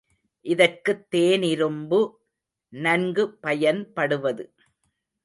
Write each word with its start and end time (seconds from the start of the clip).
இதற்குத் 0.45 1.07
தேனிரும்பு 1.15 1.99
நன்கு 2.69 3.31
பயன்படுவது. 3.37 4.53